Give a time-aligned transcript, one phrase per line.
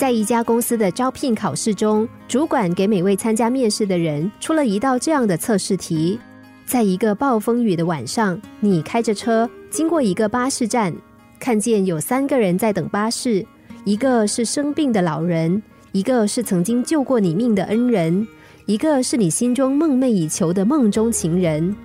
[0.00, 6.18] 在一家公司的招聘考试中，主管给每位参加面试的人出了一道这样的测试题：
[6.64, 10.90] 在一个暴风雨的晚上，你开着车经过一个巴士站，
[11.38, 13.44] 看见有三个人在等巴士，
[13.84, 15.62] 一个是生病的老人，
[15.92, 18.26] 一个是曾经救过你命的恩人，
[18.64, 21.76] 一个是你心中梦寐以求的梦中情人。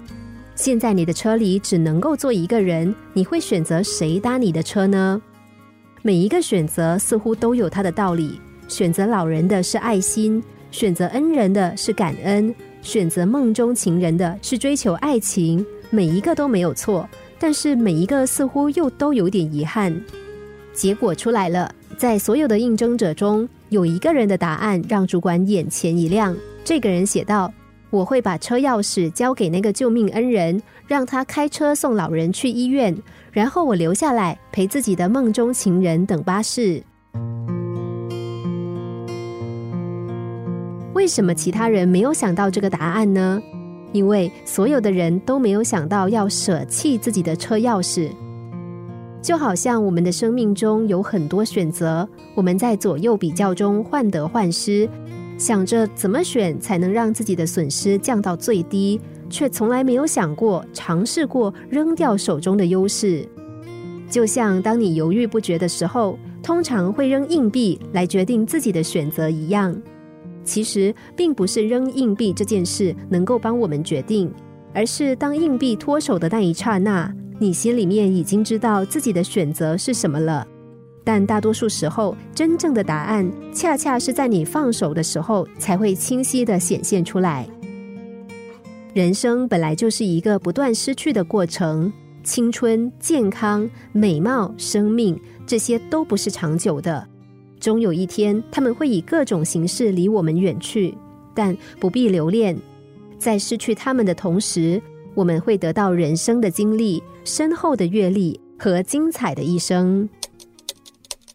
[0.56, 5.22] 现在你的车里只能够坐一个人，你会选择谁搭你的车呢？
[6.06, 8.40] 每一个选择似乎都有它的道理。
[8.68, 15.66] 选择老人的是爱心，选择恩人的是感恩，选择梦中情人的是追求爱情。
[15.90, 17.09] 每一个都没有错，
[17.40, 20.00] 但是每一个似乎又都有点遗憾。
[20.76, 26.38] 结果出来了，在所有的应征者中，有一个人的答案让主管眼前一亮。
[26.64, 27.52] 这个人写道
[27.95, 32.95] ：“我会把车钥匙交给那个救命恩人，让他开车送老人去医院。”
[33.31, 36.81] 然后我留下来陪自己的梦中情人等巴士。
[40.94, 43.42] 为什么其他人没有想到这个答案呢？
[43.92, 48.09] 因为所有的人都没有想到要舍弃自己的车钥匙。
[49.22, 54.88] 就好像我们的生命中有很多选择，我们在左右比较中患得患失，
[55.38, 59.00] 想着怎么选才能让自己的损失降到最低。
[59.28, 63.27] 却从来没有想过尝试过扔掉手中的优势，
[64.08, 69.75] 就像当你犹豫不决的时候，通常会扔硬币来决定自己的选择一样。
[70.44, 74.31] 其实并不是扔硬币这件事能够帮我们决定，
[74.75, 80.47] 而是当硬币脱手的那一刹那，你心里面已经知道自己的选择是什么了。
[81.06, 87.48] 但大多数时候，真正的答案恰恰是在你放手的时候才会清晰的显现出来。
[88.92, 97.08] 人生本来就是一个不断失去的过程，青春、健康、美貌、生命，这些都不是长久的。
[97.59, 100.98] 终有一天，他们会以各种形式离我们远去，
[101.36, 102.58] 但不必留恋。
[103.20, 104.82] 在失去他们的同时，
[105.14, 110.08] 我们会得到人生的经历、深厚的阅历和精彩的一生。